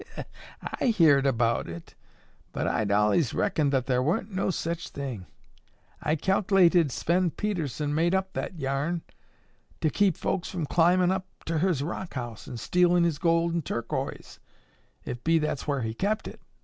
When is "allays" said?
2.89-3.35